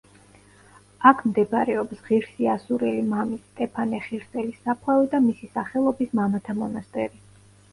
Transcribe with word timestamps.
აქ 1.09 1.19
მდებარეობს 1.31 1.99
ღირსი 2.07 2.47
ასურელი 2.53 3.03
მამის 3.11 3.43
სტეფანე 3.51 4.01
ხირსელის 4.09 4.59
საფლავი 4.65 5.13
და 5.13 5.21
მისი 5.27 5.51
სახელობის 5.59 6.17
მამათა 6.23 6.57
მონასტერი. 6.65 7.25